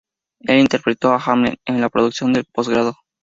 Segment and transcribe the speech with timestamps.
[0.39, 2.95] Él interpretó a Hamlet en la producción de posgrado.